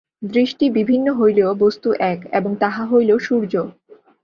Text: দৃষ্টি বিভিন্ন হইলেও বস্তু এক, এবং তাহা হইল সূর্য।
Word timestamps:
দৃষ্টি 0.27 0.65
বিভিন্ন 0.69 1.07
হইলেও 1.13 1.51
বস্তু 1.55 1.89
এক, 2.03 2.19
এবং 2.31 2.51
তাহা 2.55 2.83
হইল 2.85 3.11
সূর্য। 3.17 3.53